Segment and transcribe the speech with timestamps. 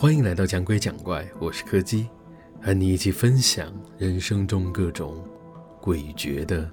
[0.00, 2.06] 欢迎来到讲鬼讲怪，我是柯基，
[2.62, 3.66] 和你一起分享
[3.98, 5.20] 人生中各种
[5.82, 6.70] 诡谲的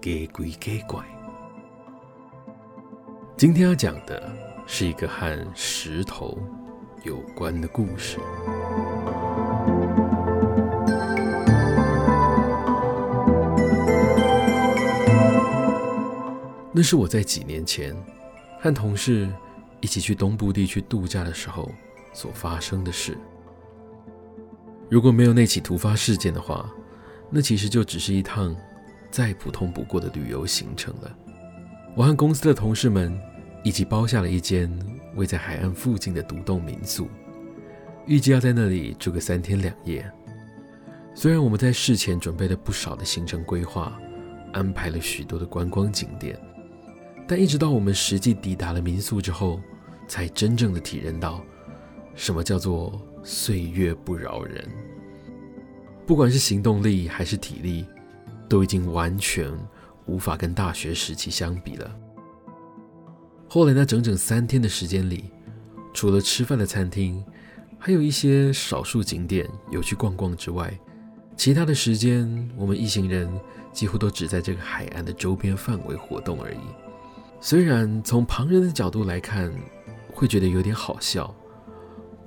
[0.00, 1.04] 给鬼给怪。
[3.36, 4.32] 今天要讲的
[4.68, 6.38] 是一个和石头
[7.02, 8.18] 有关的故事。
[16.72, 17.96] 那是我在几年前
[18.60, 19.28] 和同事
[19.80, 21.68] 一起去东部地区度假的时候
[22.12, 23.16] 所发生的事。
[24.88, 26.68] 如果没有那起突发事件的话，
[27.30, 28.56] 那其实就只是一趟
[29.10, 31.16] 再普通不过的旅游行程了。
[31.96, 33.16] 我和公司的同事们
[33.62, 34.70] 一起包下了一间
[35.14, 37.08] 位在海岸附近的独栋民宿，
[38.06, 40.10] 预计要在那里住个三天两夜。
[41.14, 43.96] 虽然我们在事前准备了不少的行程规划，
[44.52, 46.36] 安排了许多的观光景点，
[47.28, 49.60] 但一直到我们实际抵达了民宿之后，
[50.08, 51.44] 才真正的体认到。
[52.14, 54.68] 什么叫做岁月不饶人？
[56.06, 57.86] 不管是行动力还是体力，
[58.48, 59.50] 都已经完全
[60.06, 61.96] 无法跟大学时期相比了。
[63.48, 65.24] 后来那整整三天的时间里，
[65.92, 67.24] 除了吃饭的餐厅，
[67.78, 70.72] 还有一些少数景点有去逛逛之外，
[71.36, 73.28] 其他的时间我们一行人
[73.72, 76.58] 几乎都只在这个海岸的周边范围活动而已。
[77.40, 79.52] 虽然从旁人的角度来看，
[80.12, 81.34] 会觉得有点好笑。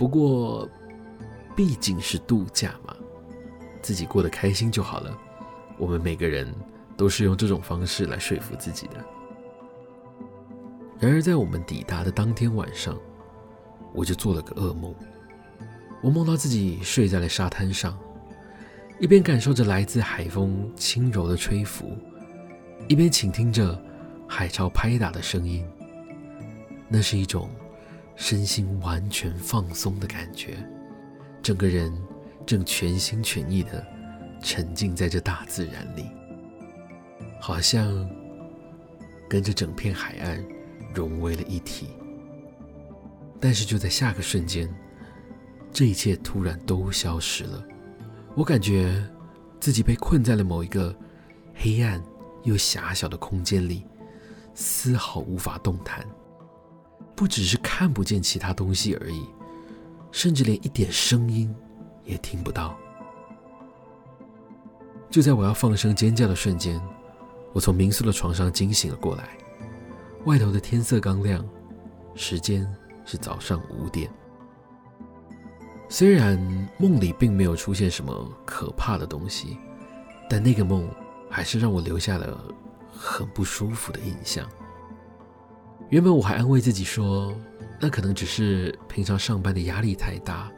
[0.03, 0.67] 不过，
[1.55, 2.93] 毕竟是度假嘛，
[3.81, 5.17] 自己过得开心就好了。
[5.77, 6.53] 我们每个人
[6.97, 8.95] 都是用这种方式来说服自己的。
[10.99, 12.99] 然而，在我们抵达的当天晚上，
[13.93, 14.93] 我就做了个噩梦。
[16.01, 17.97] 我梦到自己睡在了沙滩上，
[18.99, 21.97] 一边感受着来自海风轻柔的吹拂，
[22.89, 23.81] 一边倾听着
[24.27, 25.65] 海潮拍打的声音。
[26.89, 27.49] 那是一种。
[28.16, 30.58] 身心完全放松的感觉，
[31.42, 31.92] 整个人
[32.45, 33.86] 正全心全意的
[34.42, 36.05] 沉浸在这大自然里，
[37.42, 38.08] 好像
[39.30, 40.43] 跟着整片海岸
[40.93, 41.89] 融为了一体。
[43.39, 44.73] 但是就在下个瞬间，
[45.71, 47.61] 这一切突然都消失了。
[48.36, 49.04] 我感觉
[49.60, 50.95] 自己被困在了某一个
[51.54, 52.02] 黑暗
[52.43, 53.83] 又狭小的空间里，
[54.54, 56.08] 丝毫无法动弹。
[57.15, 59.25] 不只是看不见其他东西而已，
[60.11, 61.53] 甚至连一点声音
[62.03, 62.77] 也听不到。
[65.09, 66.81] 就在我要放声尖叫的瞬间，
[67.53, 69.29] 我从民宿的床上惊醒了过来。
[70.25, 71.45] 外头的天色刚亮，
[72.15, 72.67] 时间
[73.05, 74.09] 是早上五点。
[75.89, 76.39] 虽然
[76.80, 79.57] 梦里并没有出现什么可怕的东西，
[80.27, 80.89] 但那个梦
[81.30, 82.43] 还是让我留下了
[82.91, 84.49] 很不舒服的印象。
[85.89, 87.36] 原本我还安慰自己说，
[87.80, 90.52] 那可能只是平常上班的压力太大，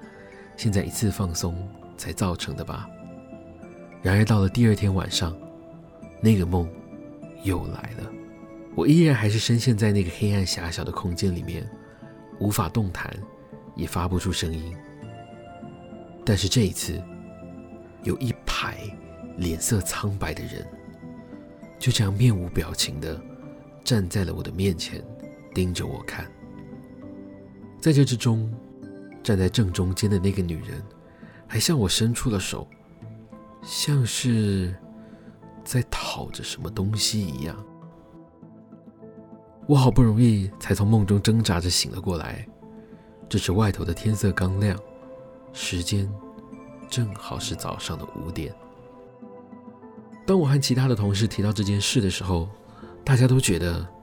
[0.56, 2.88] 现在一次放松才造成的吧。
[4.02, 5.36] 然而到了第二天晚上，
[6.22, 6.70] 那个梦
[7.44, 8.10] 又来了，
[8.76, 11.68] 我依然还是深陷在那个黑暗狭小的空间里面，
[12.40, 13.12] 无法动弹，
[13.76, 14.74] 也发不出声音。
[16.24, 17.04] 但是这一次，
[18.04, 18.78] 有一排
[19.38, 20.66] 脸色苍白的人，
[21.78, 23.20] 就这样面无表情的
[23.84, 25.04] 站在了我的面前。
[25.56, 26.30] 盯着我看，
[27.80, 28.54] 在这之中，
[29.24, 30.84] 站在正中间的那个女人，
[31.48, 32.68] 还向我伸出了手，
[33.64, 34.76] 像是
[35.64, 37.56] 在讨着什么东西一样。
[39.66, 42.46] 我好不容易才从梦中挣扎着醒了过来，
[43.30, 44.78] 这时外头的天色刚亮，
[45.54, 46.12] 时间
[46.90, 48.54] 正好是早上的五点。
[50.26, 52.50] 当我和其他的同事提到这件事的时候，
[53.06, 53.95] 大家都觉得。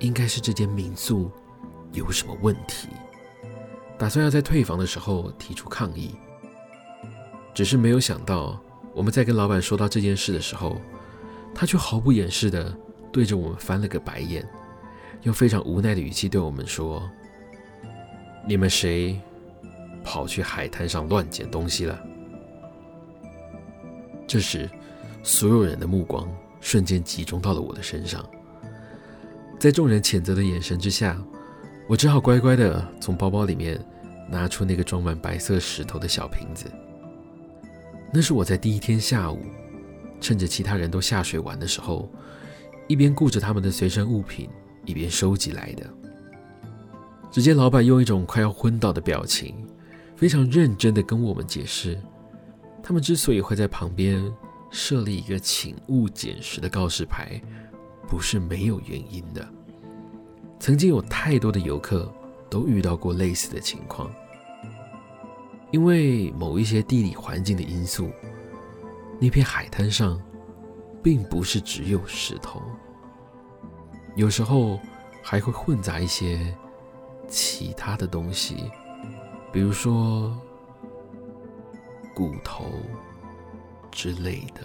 [0.00, 1.30] 应该是这间民宿
[1.92, 2.88] 有什么问题，
[3.98, 6.14] 打算要在退房的时候提出抗议。
[7.54, 8.60] 只是没有想到，
[8.94, 10.78] 我们在跟老板说到这件事的时候，
[11.54, 12.76] 他却毫不掩饰的
[13.10, 14.46] 对着我们翻了个白眼，
[15.22, 17.08] 用非常无奈的语气对我们说
[18.46, 19.18] ：“你们谁
[20.04, 21.98] 跑去海滩上乱捡东西了？”
[24.28, 24.68] 这时，
[25.22, 26.28] 所有人的目光
[26.60, 28.22] 瞬间集中到了我的身上。
[29.58, 31.20] 在众人谴责的眼神之下，
[31.88, 33.82] 我只好乖乖地从包包里面
[34.30, 36.66] 拿出那个装满白色石头的小瓶子。
[38.12, 39.40] 那是我在第一天下午，
[40.20, 42.08] 趁着其他人都下水玩的时候，
[42.86, 44.48] 一边顾着他们的随身物品，
[44.84, 45.86] 一边收集来的。
[47.30, 49.66] 只见老板用一种快要昏倒的表情，
[50.16, 51.98] 非常认真地跟我们解释，
[52.82, 54.22] 他们之所以会在旁边
[54.70, 57.40] 设立一个“请勿捡拾”的告示牌。
[58.08, 59.46] 不是没有原因的。
[60.58, 62.12] 曾经有太多的游客
[62.48, 64.10] 都遇到过类似的情况。
[65.72, 68.10] 因为某一些地理环境的因素，
[69.20, 70.20] 那片海滩上
[71.02, 72.62] 并不是只有石头，
[74.14, 74.80] 有时候
[75.22, 76.56] 还会混杂一些
[77.28, 78.70] 其他的东西，
[79.52, 80.34] 比如说
[82.14, 82.64] 骨头
[83.90, 84.64] 之类的。